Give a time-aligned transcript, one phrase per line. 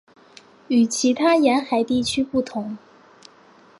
[0.67, 2.75] 与其他沿海地区不同。